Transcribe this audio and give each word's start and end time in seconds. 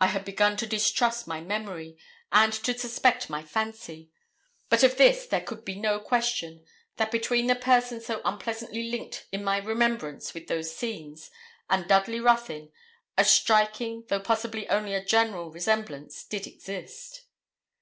I 0.00 0.06
had 0.06 0.24
begun 0.24 0.56
to 0.56 0.66
distrust 0.66 1.26
my 1.26 1.42
memory, 1.42 1.98
and 2.32 2.50
to 2.50 2.78
suspect 2.78 3.28
my 3.28 3.42
fancy; 3.42 4.10
but 4.70 4.82
of 4.82 4.96
this 4.96 5.26
there 5.26 5.42
could 5.42 5.66
be 5.66 5.78
no 5.78 5.98
question, 6.00 6.64
that 6.96 7.10
between 7.10 7.46
the 7.46 7.54
person 7.54 8.00
so 8.00 8.22
unpleasantly 8.24 8.84
linked 8.88 9.26
in 9.32 9.44
my 9.44 9.58
remembrance 9.58 10.32
with 10.32 10.46
those 10.46 10.74
scenes, 10.74 11.30
and 11.68 11.86
Dudley 11.86 12.20
Ruthyn, 12.20 12.72
a 13.18 13.24
striking, 13.26 14.06
though 14.08 14.20
possibly 14.20 14.66
only 14.70 14.94
a 14.94 15.04
general 15.04 15.50
resemblance 15.50 16.24
did 16.24 16.46
exist. 16.46 17.24